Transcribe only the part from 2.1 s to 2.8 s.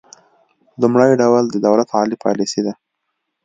پالیسي ده